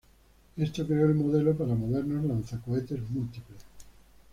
Esto 0.57 0.87
creó 0.87 1.05
el 1.05 1.13
modelo 1.13 1.55
para 1.55 1.75
modernos 1.75 2.25
lanzacohetes 2.25 3.07
múltiples. 3.11 3.59